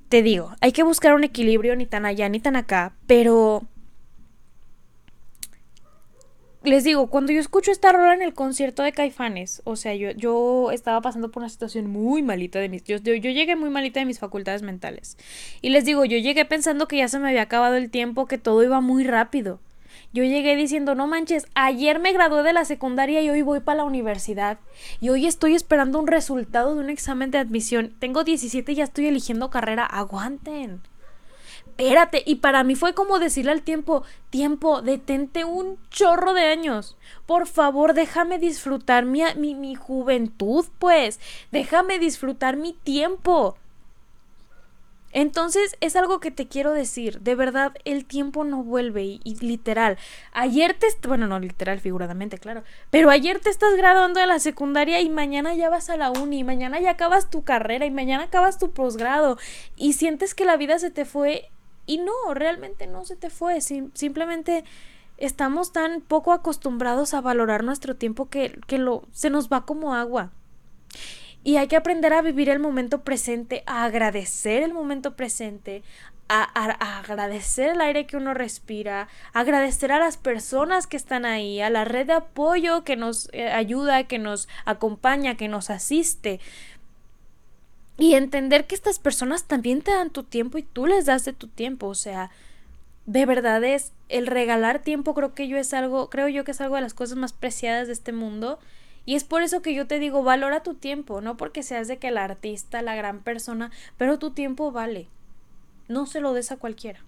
Te 0.09 0.23
digo, 0.23 0.55
hay 0.59 0.71
que 0.71 0.81
buscar 0.81 1.13
un 1.13 1.23
equilibrio 1.23 1.75
ni 1.75 1.85
tan 1.85 2.07
allá 2.07 2.27
ni 2.29 2.39
tan 2.39 2.55
acá, 2.55 2.95
pero 3.05 3.67
les 6.63 6.83
digo, 6.83 7.07
cuando 7.07 7.31
yo 7.31 7.39
escucho 7.39 7.71
esta 7.71 7.91
rola 7.91 8.13
en 8.13 8.21
el 8.21 8.35
concierto 8.35 8.83
de 8.83 8.91
Caifanes, 8.91 9.63
o 9.65 9.75
sea, 9.75 9.95
yo, 9.95 10.11
yo 10.11 10.69
estaba 10.71 11.01
pasando 11.01 11.31
por 11.31 11.41
una 11.41 11.49
situación 11.49 11.87
muy 11.87 12.21
malita 12.21 12.59
de 12.59 12.69
mis... 12.69 12.83
Yo, 12.83 12.97
yo, 12.97 13.15
llegué 13.15 13.55
muy 13.55 13.71
malita 13.71 13.99
de 13.99 14.05
mis 14.05 14.19
facultades 14.19 14.61
mentales. 14.61 15.17
Y 15.61 15.71
les 15.71 15.85
digo, 15.85 16.05
yo 16.05 16.19
llegué 16.19 16.45
pensando 16.45 16.87
que 16.87 16.97
ya 16.97 17.07
se 17.07 17.17
me 17.17 17.29
había 17.29 17.41
acabado 17.41 17.75
el 17.75 17.89
tiempo, 17.89 18.27
que 18.27 18.37
todo 18.37 18.63
iba 18.63 18.79
muy 18.79 19.03
rápido. 19.03 19.59
Yo 20.13 20.23
llegué 20.23 20.55
diciendo, 20.55 20.93
no 20.93 21.07
manches, 21.07 21.47
ayer 21.55 21.99
me 21.99 22.13
gradué 22.13 22.43
de 22.43 22.53
la 22.53 22.65
secundaria 22.65 23.21
y 23.21 23.29
hoy 23.29 23.41
voy 23.41 23.61
para 23.61 23.77
la 23.77 23.83
universidad. 23.85 24.59
Y 24.99 25.09
hoy 25.09 25.25
estoy 25.25 25.55
esperando 25.55 25.99
un 25.99 26.07
resultado 26.07 26.75
de 26.75 26.81
un 26.81 26.89
examen 26.91 27.31
de 27.31 27.39
admisión. 27.39 27.95
Tengo 27.97 28.23
17 28.23 28.71
y 28.71 28.75
ya 28.75 28.83
estoy 28.83 29.07
eligiendo 29.07 29.49
carrera. 29.49 29.85
Aguanten 29.85 30.81
espérate. 31.81 32.23
Y 32.25 32.35
para 32.35 32.63
mí 32.63 32.75
fue 32.75 32.93
como 32.93 33.19
decirle 33.19 33.51
al 33.51 33.61
tiempo, 33.61 34.03
tiempo, 34.29 34.81
detente 34.81 35.45
un 35.45 35.77
chorro 35.89 36.33
de 36.33 36.43
años. 36.43 36.97
Por 37.25 37.47
favor, 37.47 37.93
déjame 37.93 38.39
disfrutar 38.39 39.05
mi, 39.05 39.23
mi, 39.35 39.55
mi 39.55 39.75
juventud, 39.75 40.65
pues. 40.79 41.19
Déjame 41.51 41.99
disfrutar 41.99 42.57
mi 42.57 42.73
tiempo. 42.73 43.57
Entonces 45.13 45.75
es 45.81 45.97
algo 45.97 46.21
que 46.21 46.31
te 46.31 46.47
quiero 46.47 46.71
decir, 46.71 47.19
de 47.19 47.35
verdad 47.35 47.73
el 47.83 48.05
tiempo 48.05 48.45
no 48.45 48.63
vuelve 48.63 49.03
y, 49.03 49.21
y, 49.25 49.35
literal, 49.45 49.97
ayer 50.31 50.73
te, 50.73 50.87
bueno 51.05 51.27
no 51.27 51.37
literal 51.37 51.81
figuradamente, 51.81 52.37
claro, 52.37 52.63
pero 52.91 53.09
ayer 53.09 53.41
te 53.41 53.49
estás 53.49 53.75
graduando 53.75 54.21
de 54.21 54.27
la 54.27 54.39
secundaria 54.39 55.01
y 55.01 55.09
mañana 55.09 55.53
ya 55.53 55.69
vas 55.69 55.89
a 55.89 55.97
la 55.97 56.11
uni, 56.11 56.39
y 56.39 56.43
mañana 56.45 56.79
ya 56.79 56.91
acabas 56.91 57.29
tu 57.29 57.43
carrera 57.43 57.85
y 57.85 57.91
mañana 57.91 58.23
acabas 58.23 58.57
tu 58.57 58.71
posgrado 58.71 59.37
y 59.75 59.93
sientes 59.93 60.33
que 60.33 60.45
la 60.45 60.55
vida 60.55 60.79
se 60.79 60.91
te 60.91 61.03
fue 61.03 61.51
y 61.91 61.97
no, 61.97 62.33
realmente 62.33 62.87
no 62.87 63.03
se 63.03 63.17
te 63.17 63.29
fue, 63.29 63.59
simplemente 63.59 64.63
estamos 65.17 65.73
tan 65.73 65.99
poco 65.99 66.31
acostumbrados 66.31 67.13
a 67.13 67.19
valorar 67.19 67.65
nuestro 67.65 67.97
tiempo 67.97 68.29
que, 68.29 68.57
que 68.65 68.77
lo, 68.77 69.03
se 69.11 69.29
nos 69.29 69.49
va 69.49 69.65
como 69.65 69.93
agua. 69.93 70.31
Y 71.43 71.57
hay 71.57 71.67
que 71.67 71.75
aprender 71.75 72.13
a 72.13 72.21
vivir 72.21 72.47
el 72.47 72.59
momento 72.59 73.01
presente, 73.01 73.61
a 73.65 73.83
agradecer 73.83 74.63
el 74.63 74.73
momento 74.73 75.17
presente, 75.17 75.83
a, 76.29 76.43
agradecer 76.99 77.71
el 77.71 77.81
aire 77.81 78.07
que 78.07 78.15
uno 78.15 78.33
respira, 78.33 79.09
agradecer 79.33 79.91
a 79.91 79.99
las 79.99 80.15
personas 80.15 80.87
que 80.87 80.95
están 80.95 81.25
ahí, 81.25 81.59
a 81.59 81.69
la 81.69 81.83
red 81.83 82.07
de 82.07 82.13
apoyo 82.13 82.85
que 82.85 82.95
nos 82.95 83.27
eh, 83.33 83.51
ayuda, 83.51 84.05
que 84.05 84.17
nos 84.17 84.47
acompaña, 84.63 85.35
que 85.35 85.49
nos 85.49 85.69
asiste. 85.69 86.39
Y 87.97 88.15
entender 88.15 88.65
que 88.65 88.75
estas 88.75 88.99
personas 88.99 89.43
también 89.45 89.81
te 89.81 89.91
dan 89.91 90.09
tu 90.09 90.23
tiempo 90.23 90.57
y 90.57 90.63
tú 90.63 90.87
les 90.87 91.05
das 91.05 91.25
de 91.25 91.33
tu 91.33 91.47
tiempo. 91.47 91.87
O 91.87 91.95
sea, 91.95 92.31
de 93.05 93.25
verdad 93.25 93.63
es 93.63 93.91
el 94.09 94.27
regalar 94.27 94.79
tiempo, 94.79 95.13
creo 95.13 95.33
que 95.33 95.47
yo 95.47 95.57
es 95.57 95.73
algo, 95.73 96.09
creo 96.09 96.27
yo 96.27 96.43
que 96.43 96.51
es 96.51 96.61
algo 96.61 96.75
de 96.75 96.81
las 96.81 96.93
cosas 96.93 97.17
más 97.17 97.33
preciadas 97.33 97.87
de 97.87 97.93
este 97.93 98.11
mundo. 98.11 98.59
Y 99.05 99.15
es 99.15 99.23
por 99.23 99.41
eso 99.41 99.61
que 99.61 99.73
yo 99.73 99.87
te 99.87 99.99
digo, 99.99 100.23
valora 100.23 100.63
tu 100.63 100.75
tiempo, 100.75 101.21
no 101.21 101.35
porque 101.35 101.63
seas 101.63 101.87
de 101.87 101.97
que 101.97 102.09
el 102.09 102.17
artista, 102.17 102.81
la 102.81 102.95
gran 102.95 103.21
persona, 103.21 103.71
pero 103.97 104.19
tu 104.19 104.31
tiempo 104.31 104.71
vale. 104.71 105.07
No 105.87 106.05
se 106.05 106.21
lo 106.21 106.33
des 106.33 106.51
a 106.51 106.57
cualquiera. 106.57 107.03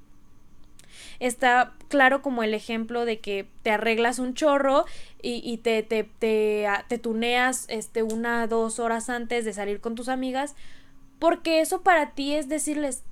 Está 1.23 1.71
claro 1.87 2.21
como 2.21 2.43
el 2.43 2.53
ejemplo 2.53 3.05
de 3.05 3.21
que 3.21 3.47
te 3.61 3.71
arreglas 3.71 4.19
un 4.19 4.33
chorro 4.33 4.83
y, 5.21 5.41
y 5.41 5.55
te, 5.55 5.81
te, 5.81 6.03
te, 6.03 6.67
te, 6.89 6.97
tuneas 6.97 7.65
este, 7.69 8.03
una, 8.03 8.45
dos 8.47 8.77
horas 8.77 9.09
antes 9.09 9.45
de 9.45 9.53
salir 9.53 9.79
con 9.79 9.95
tus 9.95 10.09
amigas, 10.09 10.53
porque 11.19 11.61
eso 11.61 11.81
para 11.81 12.11
ti 12.11 12.33
es 12.33 12.49
decirles, 12.49 13.03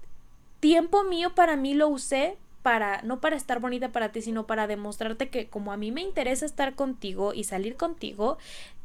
tiempo 0.60 1.06
mío 1.06 1.34
para 1.36 1.56
mí 1.56 1.74
lo 1.74 1.88
usé 1.88 2.38
para, 2.63 3.01
no 3.03 3.22
para 3.22 3.38
estar 3.38 3.62
bonita 3.62 3.94
para 3.94 4.12
ti, 4.12 4.22
sino 4.22 4.46
para 4.46 4.68
demostrarte 4.68 5.30
que 5.30 5.48
como 5.48 5.72
a 5.72 5.77
mí 5.77 5.94
me 5.94 6.01
interesa 6.01 6.46
estar 6.46 6.75
contigo 6.75 7.34
y 7.34 7.46
salir 7.46 7.77
contigo, 7.77 8.38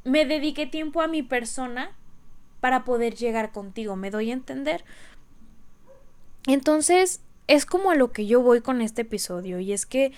me 0.05 0.25
dediqué 0.25 0.67
tiempo 0.67 1.03
a 1.03 1.09
mi 1.09 1.25
persona 1.25 1.91
para 2.61 2.85
poder 2.85 3.17
llegar 3.17 3.51
contigo, 3.51 3.97
¿me 3.97 4.13
doy 4.13 4.31
a 4.31 4.35
entender? 4.35 4.85
Entonces, 6.47 7.21
es 7.49 7.67
como 7.67 7.91
a 7.91 7.95
lo 7.95 8.13
que 8.13 8.27
yo 8.27 8.41
voy 8.41 8.61
con 8.61 8.81
este 8.81 9.03
episodio 9.03 9.61
y 9.61 9.73
es 9.73 9.87
que 9.87 10.13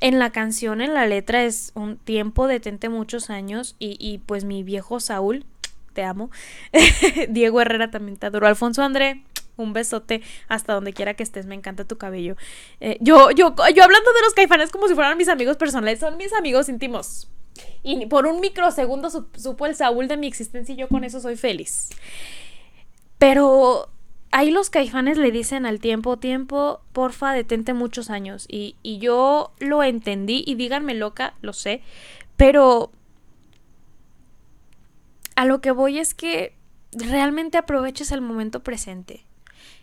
en 0.00 0.18
la 0.18 0.30
canción, 0.30 0.80
en 0.80 0.94
la 0.94 1.06
letra 1.06 1.44
es 1.44 1.72
un 1.74 1.96
tiempo, 1.96 2.46
detente 2.46 2.88
muchos 2.88 3.30
años 3.30 3.74
y, 3.78 3.96
y 3.98 4.18
pues 4.18 4.44
mi 4.44 4.62
viejo 4.62 5.00
Saúl, 5.00 5.44
te 5.92 6.04
amo, 6.04 6.30
Diego 7.28 7.60
Herrera 7.60 7.90
también 7.90 8.16
te 8.16 8.26
adoro, 8.26 8.46
Alfonso 8.46 8.82
André, 8.82 9.22
un 9.56 9.72
besote 9.72 10.22
hasta 10.46 10.72
donde 10.72 10.92
quiera 10.92 11.14
que 11.14 11.22
estés, 11.22 11.46
me 11.46 11.54
encanta 11.54 11.84
tu 11.84 11.98
cabello. 11.98 12.36
Eh, 12.80 12.96
yo, 13.00 13.30
yo, 13.32 13.54
yo 13.74 13.84
hablando 13.84 14.12
de 14.12 14.20
los 14.22 14.34
caifanes 14.34 14.70
como 14.70 14.88
si 14.88 14.94
fueran 14.94 15.18
mis 15.18 15.28
amigos 15.28 15.56
personales, 15.56 16.00
son 16.00 16.16
mis 16.16 16.32
amigos 16.32 16.68
íntimos. 16.68 17.28
Y 17.82 18.06
por 18.06 18.26
un 18.26 18.40
microsegundo 18.40 19.10
supo 19.10 19.66
el 19.66 19.74
Saúl 19.74 20.06
de 20.06 20.16
mi 20.16 20.28
existencia 20.28 20.72
y 20.72 20.78
yo 20.78 20.88
con 20.88 21.02
eso 21.02 21.20
soy 21.20 21.36
feliz. 21.36 21.90
Pero 23.18 23.90
ahí 24.30 24.50
los 24.50 24.70
caifanes 24.70 25.18
le 25.18 25.30
dicen 25.30 25.66
al 25.66 25.80
tiempo, 25.80 26.18
tiempo, 26.18 26.80
porfa, 26.92 27.32
detente 27.32 27.74
muchos 27.74 28.10
años. 28.10 28.46
Y, 28.48 28.76
y 28.82 28.98
yo 28.98 29.52
lo 29.58 29.82
entendí 29.82 30.44
y 30.46 30.54
díganme 30.54 30.94
loca, 30.94 31.34
lo 31.40 31.52
sé, 31.52 31.82
pero 32.36 32.90
a 35.36 35.44
lo 35.44 35.60
que 35.60 35.70
voy 35.70 35.98
es 35.98 36.14
que 36.14 36.54
realmente 36.92 37.58
aproveches 37.58 38.12
el 38.12 38.20
momento 38.20 38.62
presente. 38.62 39.24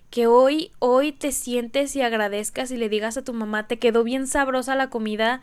Que 0.09 0.27
hoy, 0.27 0.71
hoy 0.79 1.11
te 1.11 1.31
sientes 1.31 1.95
y 1.95 2.01
agradezcas 2.01 2.71
y 2.71 2.77
le 2.77 2.89
digas 2.89 3.17
a 3.17 3.23
tu 3.23 3.33
mamá, 3.33 3.67
te 3.67 3.79
quedó 3.79 4.03
bien 4.03 4.27
sabrosa 4.27 4.75
la 4.75 4.89
comida, 4.89 5.41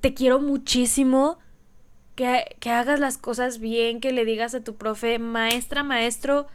te 0.00 0.14
quiero 0.14 0.40
muchísimo, 0.40 1.38
que, 2.14 2.56
que 2.60 2.70
hagas 2.70 3.00
las 3.00 3.18
cosas 3.18 3.58
bien, 3.58 4.00
que 4.00 4.12
le 4.12 4.24
digas 4.24 4.54
a 4.54 4.64
tu 4.64 4.76
profe, 4.76 5.18
maestra, 5.18 5.82
maestro, 5.82 6.46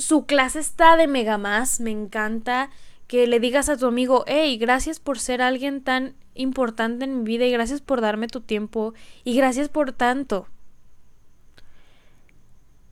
su 0.00 0.26
clase 0.26 0.58
está 0.58 0.96
de 0.96 1.06
mega 1.06 1.38
más, 1.38 1.80
me 1.80 1.90
encanta 1.90 2.70
que 3.06 3.26
le 3.26 3.40
digas 3.40 3.68
a 3.68 3.76
tu 3.76 3.86
amigo, 3.86 4.24
hey, 4.26 4.56
gracias 4.56 5.00
por 5.00 5.18
ser 5.18 5.42
alguien 5.42 5.82
tan 5.82 6.14
importante 6.34 7.04
en 7.04 7.18
mi 7.18 7.24
vida 7.24 7.44
y 7.44 7.50
gracias 7.50 7.80
por 7.80 8.00
darme 8.00 8.28
tu 8.28 8.40
tiempo 8.40 8.94
y 9.24 9.36
gracias 9.36 9.68
por 9.68 9.92
tanto. 9.92 10.46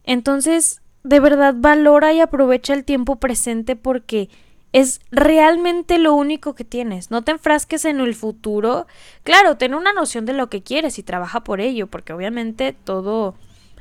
Entonces, 0.05 0.83
de 1.05 1.21
verdad 1.21 1.55
valora 1.57 2.13
y 2.13 2.21
aprovecha 2.21 2.75
el 2.75 2.85
tiempo 2.85 3.17
presente 3.17 3.77
porque 3.77 4.29
es 4.73 5.01
realmente 5.11 5.99
lo 5.99 6.15
único 6.15 6.55
que 6.55 6.65
tienes. 6.65 7.11
No 7.11 7.23
te 7.23 7.33
enfrasques 7.33 7.85
en 7.85 8.01
el 8.01 8.15
futuro. 8.15 8.87
Claro, 9.23 9.57
ten 9.57 9.75
una 9.75 9.93
noción 9.93 10.27
de 10.27 10.35
lo 10.35 10.51
que 10.51 10.63
quieres 10.63 10.99
y 10.99 11.03
trabaja 11.03 11.45
por 11.45 11.61
ello, 11.61 11.87
porque 11.87 12.13
obviamente 12.13 12.73
todo 12.73 13.35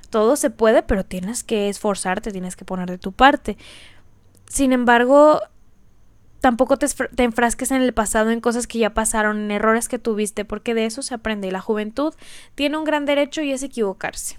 todo 0.10 0.36
se 0.36 0.50
puede, 0.50 0.84
pero 0.84 1.06
tienes 1.06 1.44
que 1.44 1.70
esforzarte, 1.70 2.32
tienes 2.32 2.56
que 2.56 2.66
poner 2.66 2.90
de 2.90 2.98
tu 2.98 3.12
parte. 3.12 3.58
Sin 4.48 4.72
embargo, 4.72 5.42
tampoco 6.40 6.78
te, 6.78 6.88
enfrasques 7.18 7.72
en 7.72 7.82
el 7.82 7.94
pasado, 7.94 8.32
en 8.32 8.42
cosas 8.42 8.68
que 8.68 8.80
ya 8.80 8.94
pasaron, 8.94 9.38
en 9.38 9.52
errores 9.52 9.88
que 9.88 10.00
tuviste, 10.00 10.46
porque 10.46 10.74
de 10.74 10.86
eso 10.86 11.02
se 11.02 11.14
aprende. 11.14 11.48
Y 11.48 11.52
la 11.52 11.62
juventud 11.62 12.14
tiene 12.56 12.78
un 12.78 12.84
gran 12.84 13.06
derecho 13.06 13.42
y 13.42 13.52
es 13.52 13.64
equivocarse. 13.64 14.38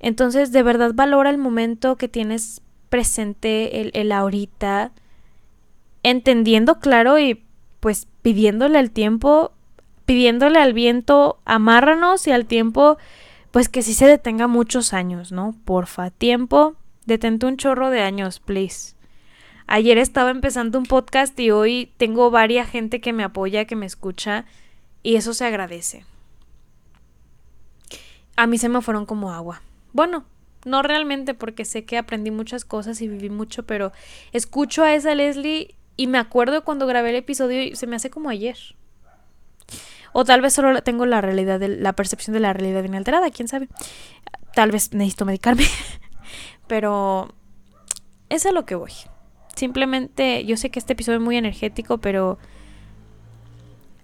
Entonces, 0.00 0.52
de 0.52 0.62
verdad 0.62 0.92
valora 0.94 1.30
el 1.30 1.38
momento 1.38 1.96
que 1.96 2.08
tienes 2.08 2.62
presente, 2.88 3.80
el, 3.80 3.90
el 3.94 4.12
ahorita, 4.12 4.92
entendiendo 6.02 6.78
claro 6.78 7.18
y 7.18 7.42
pues 7.80 8.06
pidiéndole 8.22 8.78
al 8.78 8.90
tiempo, 8.90 9.52
pidiéndole 10.06 10.58
al 10.60 10.72
viento, 10.72 11.38
amárranos 11.44 12.26
y 12.26 12.30
al 12.30 12.46
tiempo 12.46 12.98
pues 13.58 13.68
que 13.68 13.82
sí 13.82 13.92
se 13.92 14.06
detenga 14.06 14.46
muchos 14.46 14.94
años, 14.94 15.32
¿no? 15.32 15.52
Porfa, 15.64 16.10
tiempo, 16.10 16.76
detente 17.06 17.44
un 17.44 17.56
chorro 17.56 17.90
de 17.90 18.02
años, 18.02 18.38
please. 18.38 18.94
Ayer 19.66 19.98
estaba 19.98 20.30
empezando 20.30 20.78
un 20.78 20.86
podcast 20.86 21.36
y 21.40 21.50
hoy 21.50 21.92
tengo 21.96 22.30
varias 22.30 22.70
gente 22.70 23.00
que 23.00 23.12
me 23.12 23.24
apoya, 23.24 23.64
que 23.64 23.74
me 23.74 23.84
escucha 23.84 24.44
y 25.02 25.16
eso 25.16 25.34
se 25.34 25.44
agradece. 25.44 26.04
A 28.36 28.46
mí 28.46 28.58
se 28.58 28.68
me 28.68 28.80
fueron 28.80 29.06
como 29.06 29.32
agua. 29.32 29.60
Bueno, 29.92 30.24
no 30.64 30.84
realmente 30.84 31.34
porque 31.34 31.64
sé 31.64 31.84
que 31.84 31.98
aprendí 31.98 32.30
muchas 32.30 32.64
cosas 32.64 33.00
y 33.00 33.08
viví 33.08 33.28
mucho, 33.28 33.66
pero 33.66 33.90
escucho 34.30 34.84
a 34.84 34.94
esa 34.94 35.16
Leslie 35.16 35.74
y 35.96 36.06
me 36.06 36.18
acuerdo 36.18 36.62
cuando 36.62 36.86
grabé 36.86 37.10
el 37.10 37.16
episodio 37.16 37.60
y 37.60 37.74
se 37.74 37.88
me 37.88 37.96
hace 37.96 38.08
como 38.08 38.28
ayer. 38.28 38.56
O 40.12 40.24
tal 40.24 40.40
vez 40.40 40.54
solo 40.54 40.82
tengo 40.82 41.06
la 41.06 41.20
realidad, 41.20 41.60
de, 41.60 41.68
la 41.68 41.92
percepción 41.92 42.34
de 42.34 42.40
la 42.40 42.52
realidad 42.52 42.84
inalterada, 42.84 43.30
quién 43.30 43.48
sabe. 43.48 43.68
Tal 44.54 44.70
vez 44.70 44.92
necesito 44.92 45.24
medicarme. 45.24 45.64
pero 46.66 47.34
es 48.28 48.46
a 48.46 48.52
lo 48.52 48.64
que 48.64 48.74
voy. 48.74 48.92
Simplemente, 49.54 50.44
yo 50.44 50.56
sé 50.56 50.70
que 50.70 50.78
este 50.78 50.92
episodio 50.92 51.18
es 51.18 51.24
muy 51.24 51.36
energético, 51.36 51.98
pero 51.98 52.38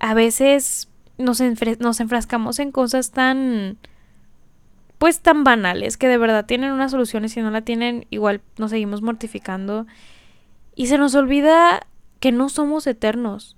a 0.01 0.15
veces 0.15 0.89
nos, 1.19 1.41
nos 1.79 2.01
enfrascamos 2.01 2.59
en 2.59 2.73
cosas 2.73 3.11
tan 3.13 3.79
pues 4.99 5.21
tan 5.21 5.45
banales 5.45 5.97
que 5.97 6.09
de 6.09 6.19
verdad 6.19 6.47
tienen 6.47 6.73
una 6.73 6.89
solución 6.89 7.25
y 7.25 7.29
si 7.29 7.43
no 7.43 7.51
la 7.51 7.63
tienen 7.63 8.07
igual 8.11 8.41
nos 8.57 8.71
seguimos 8.71 9.03
mortificando 9.03 9.87
y 10.77 10.87
se 10.87 10.99
nos 10.99 11.15
olvida 11.15 11.87
que 12.21 12.33
no 12.33 12.49
somos 12.49 12.87
eternos, 12.87 13.57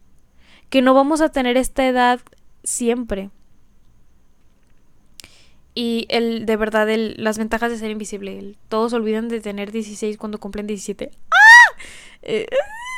que 0.70 0.82
no 0.82 0.92
vamos 0.92 1.20
a 1.20 1.28
tener 1.28 1.56
esta 1.56 1.86
edad 1.86 2.20
siempre. 2.66 3.30
Y 5.74 6.06
el, 6.08 6.46
de 6.46 6.56
verdad, 6.56 6.88
el, 6.90 7.14
las 7.18 7.38
ventajas 7.38 7.70
de 7.70 7.78
ser 7.78 7.90
invisible. 7.90 8.56
todos 8.68 8.92
olvidan 8.92 9.28
de 9.28 9.40
tener 9.40 9.72
16 9.72 10.16
cuando 10.18 10.38
cumplen 10.38 10.66
17. 10.66 11.10
¡Ah! 11.30 11.80
Eh, 12.22 12.46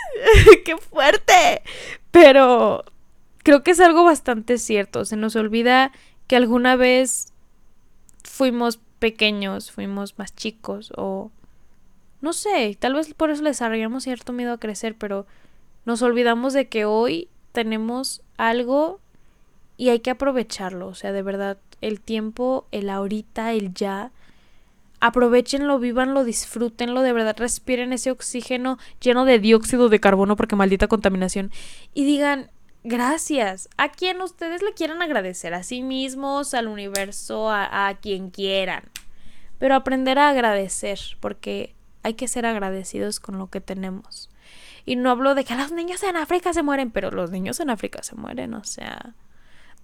¡Qué 0.65 0.77
fuerte! 0.77 1.63
Pero 2.11 2.85
creo 3.43 3.63
que 3.63 3.73
es 3.73 3.81
algo 3.81 4.05
bastante 4.05 4.59
cierto. 4.59 5.05
Se 5.05 5.17
nos 5.17 5.37
olvida 5.37 5.93
que 6.27 6.37
alguna 6.37 6.77
vez 6.77 7.33
fuimos 8.23 8.79
pequeños, 8.99 9.71
fuimos 9.71 10.19
más 10.19 10.35
chicos 10.35 10.93
o... 10.97 11.31
No 12.21 12.33
sé, 12.33 12.77
tal 12.79 12.95
vez 12.95 13.15
por 13.15 13.31
eso 13.31 13.43
les 13.43 13.57
desarrollamos 13.57 14.03
cierto 14.03 14.33
miedo 14.33 14.53
a 14.53 14.59
crecer, 14.59 14.97
pero 14.97 15.27
nos 15.85 16.03
olvidamos 16.03 16.53
de 16.53 16.69
que 16.69 16.85
hoy 16.85 17.29
tenemos 17.53 18.23
algo 18.37 19.01
y 19.79 19.91
hay 19.91 20.01
que 20.01 20.11
aprovecharlo, 20.11 20.89
o 20.89 20.95
sea, 20.95 21.13
de 21.13 21.23
verdad, 21.23 21.57
el 21.81 22.01
tiempo, 22.01 22.67
el 22.73 22.91
ahorita, 22.91 23.53
el 23.53 23.73
ya, 23.73 24.11
aprovechenlo, 25.01 25.79
vivanlo, 25.79 26.25
disfrútenlo, 26.25 27.01
de 27.03 27.13
verdad, 27.13 27.37
respiren 27.39 27.93
ese 27.93 28.11
oxígeno 28.11 28.77
lleno 29.01 29.25
de 29.25 29.39
dióxido 29.39 29.89
de 29.89 30.01
carbono 30.01 30.35
porque 30.35 30.57
maldita 30.57 30.89
contaminación 30.89 31.53
y 31.95 32.05
digan, 32.05 32.51
gracias, 32.83 33.69
a 33.77 33.91
quien 33.91 34.21
ustedes 34.21 34.63
le 34.63 34.75
quieran 34.75 35.01
agradecer, 35.01 35.55
a 35.55 35.63
sí 35.63 35.83
mismos, 35.83 36.55
al 36.55 36.67
universo, 36.67 37.49
a, 37.49 37.87
a 37.87 37.95
quien 37.99 38.31
quieran, 38.31 38.83
pero 39.61 39.77
aprender 39.77 40.19
a 40.19 40.31
agradecer 40.31 40.99
porque 41.21 41.73
hay 42.03 42.15
que 42.15 42.27
ser 42.27 42.47
agradecidos 42.47 43.21
con 43.21 43.39
lo 43.39 43.47
que 43.47 43.61
tenemos. 43.61 44.29
Y 44.85 44.97
no 44.97 45.11
hablo 45.11 45.37
de 45.37 45.45
que 45.45 45.55
los 45.55 45.71
niños 45.71 46.03
en 46.03 46.17
África 46.17 46.53
se 46.53 46.65
mueren, 46.65 46.91
pero 46.91 47.13
los 47.13 47.31
niños 47.31 47.61
en 47.61 47.71
África 47.71 48.03
se 48.03 48.17
mueren, 48.17 48.55
o 48.55 48.65
sea, 48.65 49.15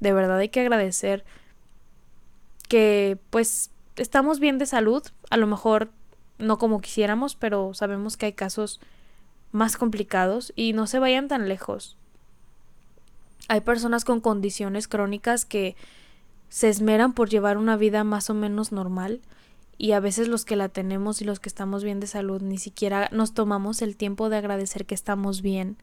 de 0.01 0.13
verdad 0.13 0.39
hay 0.39 0.49
que 0.49 0.61
agradecer 0.61 1.25
que 2.69 3.19
pues 3.31 3.71
estamos 3.97 4.41
bien 4.41 4.59
de 4.59 4.67
salud, 4.67 5.03
a 5.31 5.37
lo 5.37 5.47
mejor 5.47 5.91
no 6.39 6.59
como 6.59 6.81
quisiéramos, 6.81 7.37
pero 7.37 7.75
sabemos 7.75 8.17
que 8.17 8.27
hay 8.27 8.33
casos 8.33 8.81
más 9.53 9.77
complicados 9.77 10.53
y 10.57 10.73
no 10.73 10.87
se 10.87 10.99
vayan 10.99 11.29
tan 11.29 11.49
lejos. 11.49 11.97
Hay 13.49 13.61
personas 13.61 14.05
con 14.05 14.21
condiciones 14.21 14.89
crónicas 14.89 15.45
que 15.45 15.77
se 16.49 16.69
esmeran 16.69 17.13
por 17.13 17.29
llevar 17.29 17.59
una 17.59 17.77
vida 17.77 18.05
más 18.05 18.31
o 18.31 18.35
menos 18.35 18.73
normal 18.73 19.21
y 19.77 19.93
a 19.93 20.01
veces 20.01 20.29
los 20.29 20.45
que 20.45 20.57
la 20.57 20.69
tenemos 20.69 21.21
y 21.21 21.25
los 21.25 21.41
que 21.41 21.49
estamos 21.49 21.85
bien 21.85 22.01
de 22.01 22.07
salud 22.07 22.41
ni 22.43 22.59
siquiera 22.59 23.09
nos 23.13 23.35
tomamos 23.35 23.83
el 23.83 23.97
tiempo 23.97 24.29
de 24.29 24.37
agradecer 24.37 24.87
que 24.87 24.95
estamos 24.95 25.43
bien, 25.43 25.77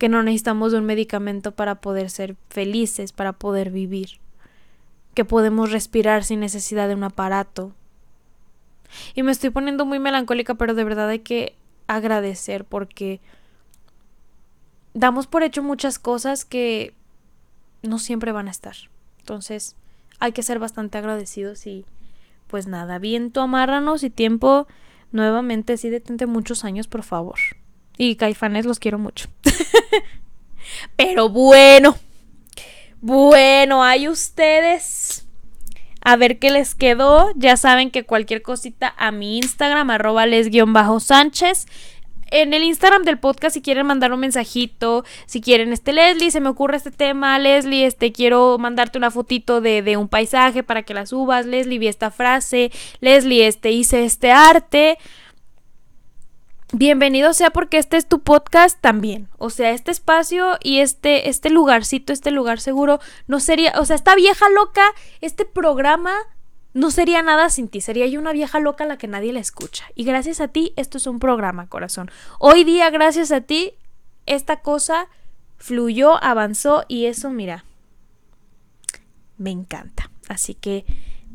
que 0.00 0.08
no 0.08 0.22
necesitamos 0.22 0.72
de 0.72 0.78
un 0.78 0.86
medicamento 0.86 1.52
para 1.52 1.82
poder 1.82 2.08
ser 2.08 2.34
felices, 2.48 3.12
para 3.12 3.34
poder 3.34 3.70
vivir, 3.70 4.18
que 5.12 5.26
podemos 5.26 5.72
respirar 5.72 6.24
sin 6.24 6.40
necesidad 6.40 6.88
de 6.88 6.94
un 6.94 7.04
aparato. 7.04 7.74
Y 9.14 9.22
me 9.22 9.30
estoy 9.30 9.50
poniendo 9.50 9.84
muy 9.84 9.98
melancólica, 9.98 10.54
pero 10.54 10.72
de 10.72 10.84
verdad 10.84 11.10
hay 11.10 11.18
que 11.18 11.54
agradecer 11.86 12.64
porque 12.64 13.20
damos 14.94 15.26
por 15.26 15.42
hecho 15.42 15.62
muchas 15.62 15.98
cosas 15.98 16.46
que 16.46 16.94
no 17.82 17.98
siempre 17.98 18.32
van 18.32 18.48
a 18.48 18.52
estar. 18.52 18.76
Entonces, 19.18 19.76
hay 20.18 20.32
que 20.32 20.42
ser 20.42 20.58
bastante 20.58 20.96
agradecidos 20.96 21.66
y 21.66 21.84
pues 22.46 22.66
nada, 22.66 22.98
viento, 22.98 23.42
amárranos 23.42 24.02
y 24.02 24.08
tiempo 24.08 24.66
nuevamente 25.12 25.76
sí 25.76 25.90
detente 25.90 26.24
muchos 26.24 26.64
años, 26.64 26.88
por 26.88 27.02
favor. 27.02 27.38
Y 28.00 28.16
caifanes 28.16 28.64
los 28.64 28.78
quiero 28.78 28.98
mucho. 28.98 29.28
Pero 30.96 31.28
bueno, 31.28 31.98
bueno, 33.02 33.84
hay 33.84 34.08
ustedes. 34.08 35.26
A 36.02 36.16
ver 36.16 36.38
qué 36.38 36.50
les 36.50 36.74
quedó. 36.74 37.30
Ya 37.36 37.58
saben 37.58 37.90
que 37.90 38.04
cualquier 38.04 38.40
cosita 38.40 38.94
a 38.96 39.10
mi 39.10 39.36
Instagram, 39.36 39.90
arroba 39.90 40.24
les-sánchez 40.24 41.66
en 42.30 42.54
el 42.54 42.64
Instagram 42.64 43.02
del 43.02 43.18
podcast 43.18 43.54
si 43.54 43.60
quieren 43.60 43.86
mandar 43.86 44.12
un 44.12 44.20
mensajito, 44.20 45.04
si 45.26 45.40
quieren, 45.40 45.72
este 45.72 45.92
Leslie, 45.92 46.30
se 46.30 46.40
me 46.40 46.48
ocurre 46.48 46.76
este 46.76 46.92
tema, 46.92 47.38
Leslie, 47.38 47.84
este 47.84 48.12
quiero 48.12 48.56
mandarte 48.56 48.98
una 48.98 49.10
fotito 49.10 49.60
de, 49.60 49.82
de 49.82 49.96
un 49.96 50.08
paisaje 50.08 50.62
para 50.62 50.84
que 50.84 50.94
la 50.94 51.06
subas, 51.06 51.44
Leslie, 51.44 51.78
vi 51.78 51.88
esta 51.88 52.10
frase, 52.10 52.70
Leslie, 53.00 53.46
este 53.46 53.72
hice 53.72 54.04
este 54.04 54.30
arte. 54.30 54.96
Bienvenido 56.72 57.32
sea 57.32 57.50
porque 57.50 57.78
este 57.78 57.96
es 57.96 58.06
tu 58.06 58.20
podcast 58.20 58.80
también. 58.80 59.28
O 59.38 59.50
sea, 59.50 59.72
este 59.72 59.90
espacio 59.90 60.56
y 60.62 60.78
este, 60.78 61.28
este 61.28 61.50
lugarcito, 61.50 62.12
este 62.12 62.30
lugar 62.30 62.60
seguro, 62.60 63.00
no 63.26 63.40
sería, 63.40 63.72
o 63.76 63.84
sea, 63.84 63.96
esta 63.96 64.14
vieja 64.14 64.48
loca, 64.50 64.84
este 65.20 65.44
programa 65.44 66.14
no 66.72 66.92
sería 66.92 67.22
nada 67.22 67.50
sin 67.50 67.66
ti, 67.66 67.80
sería 67.80 68.06
yo 68.06 68.20
una 68.20 68.32
vieja 68.32 68.60
loca 68.60 68.84
a 68.84 68.86
la 68.86 68.98
que 68.98 69.08
nadie 69.08 69.32
la 69.32 69.40
escucha. 69.40 69.86
Y 69.96 70.04
gracias 70.04 70.40
a 70.40 70.46
ti, 70.46 70.72
esto 70.76 70.98
es 70.98 71.08
un 71.08 71.18
programa, 71.18 71.68
corazón. 71.68 72.08
Hoy 72.38 72.62
día, 72.62 72.88
gracias 72.90 73.32
a 73.32 73.40
ti, 73.40 73.72
esta 74.26 74.60
cosa 74.60 75.08
fluyó, 75.56 76.22
avanzó 76.22 76.84
y 76.86 77.06
eso, 77.06 77.30
mira, 77.30 77.64
me 79.38 79.50
encanta. 79.50 80.08
Así 80.28 80.54
que 80.54 80.84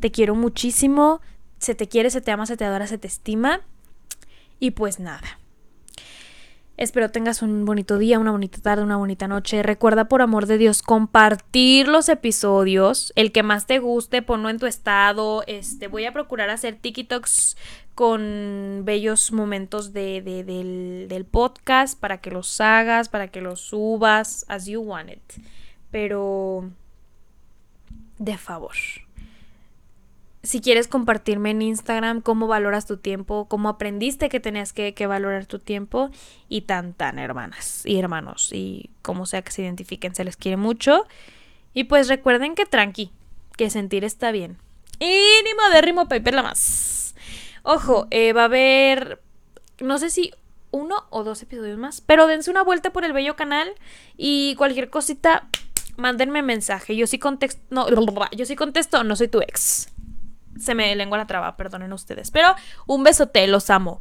te 0.00 0.10
quiero 0.10 0.34
muchísimo, 0.34 1.20
se 1.58 1.74
te 1.74 1.88
quiere, 1.88 2.08
se 2.08 2.22
te 2.22 2.30
ama, 2.30 2.46
se 2.46 2.56
te 2.56 2.64
adora, 2.64 2.86
se 2.86 2.96
te 2.96 3.06
estima. 3.06 3.60
Y 4.58 4.72
pues 4.72 5.00
nada. 5.00 5.38
Espero 6.76 7.10
tengas 7.10 7.40
un 7.40 7.64
bonito 7.64 7.96
día, 7.96 8.18
una 8.18 8.32
bonita 8.32 8.60
tarde, 8.60 8.82
una 8.82 8.98
bonita 8.98 9.28
noche. 9.28 9.62
Recuerda, 9.62 10.08
por 10.08 10.20
amor 10.20 10.44
de 10.46 10.58
Dios, 10.58 10.82
compartir 10.82 11.88
los 11.88 12.10
episodios. 12.10 13.14
El 13.16 13.32
que 13.32 13.42
más 13.42 13.66
te 13.66 13.78
guste, 13.78 14.20
ponlo 14.20 14.50
en 14.50 14.58
tu 14.58 14.66
estado. 14.66 15.42
Este, 15.46 15.88
voy 15.88 16.04
a 16.04 16.12
procurar 16.12 16.50
hacer 16.50 16.76
TikToks 16.76 17.56
con 17.94 18.82
bellos 18.84 19.32
momentos 19.32 19.94
de, 19.94 20.20
del, 20.20 21.06
del 21.08 21.24
podcast 21.24 21.98
para 21.98 22.20
que 22.20 22.30
los 22.30 22.60
hagas, 22.60 23.08
para 23.08 23.28
que 23.28 23.40
los 23.40 23.62
subas, 23.62 24.44
as 24.48 24.66
you 24.66 24.82
want 24.82 25.10
it. 25.10 25.32
Pero, 25.90 26.70
de 28.18 28.36
favor 28.36 28.74
si 30.46 30.60
quieres 30.60 30.86
compartirme 30.86 31.50
en 31.50 31.60
Instagram 31.60 32.20
cómo 32.20 32.46
valoras 32.46 32.86
tu 32.86 32.98
tiempo, 32.98 33.46
cómo 33.48 33.68
aprendiste 33.68 34.28
que 34.28 34.38
tenías 34.38 34.72
que, 34.72 34.94
valorar 35.06 35.46
tu 35.46 35.58
tiempo 35.58 36.10
y 36.48 36.62
tan 36.62 36.94
tan 36.94 37.18
hermanas 37.18 37.84
y 37.84 37.98
hermanos 37.98 38.50
y 38.52 38.90
como 39.02 39.26
sea 39.26 39.42
que 39.42 39.50
se 39.50 39.62
identifiquen, 39.62 40.14
se 40.14 40.24
les 40.24 40.36
quiere 40.36 40.56
mucho. 40.56 41.06
Y 41.74 41.84
pues 41.84 42.08
recuerden 42.08 42.54
que 42.54 42.64
tranqui, 42.64 43.10
que 43.56 43.70
sentir 43.70 44.04
está 44.04 44.30
bien. 44.30 44.56
Y 45.00 45.20
ni 45.44 45.54
modérrimo 45.62 46.08
paper 46.08 46.34
la 46.34 46.42
más. 46.44 47.14
Ojo, 47.62 48.06
eh, 48.10 48.32
va 48.32 48.42
a 48.42 48.46
haber, 48.46 49.20
no 49.80 49.98
sé 49.98 50.10
si 50.10 50.32
uno 50.70 51.06
o 51.10 51.24
dos 51.24 51.42
episodios 51.42 51.76
más, 51.76 52.00
pero 52.00 52.28
dense 52.28 52.50
una 52.50 52.62
vuelta 52.62 52.92
por 52.92 53.04
el 53.04 53.12
bello 53.12 53.34
canal 53.34 53.68
y 54.16 54.54
cualquier 54.54 54.90
cosita, 54.90 55.48
mándenme 55.96 56.42
mensaje. 56.42 56.96
Yo 56.96 57.08
sí 57.08 57.18
contesto, 57.18 57.62
no, 57.70 57.88
yo 58.30 58.46
sí 58.46 58.54
contesto, 58.54 59.02
no 59.02 59.16
soy 59.16 59.28
tu 59.28 59.40
ex 59.40 59.92
se 60.58 60.74
me 60.74 60.94
lengua 60.96 61.18
la 61.18 61.26
traba, 61.26 61.56
perdonen 61.56 61.92
ustedes. 61.92 62.30
Pero 62.30 62.54
un 62.86 63.04
besote, 63.04 63.46
los 63.46 63.70
amo. 63.70 64.00